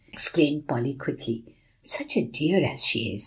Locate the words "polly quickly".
0.67-1.43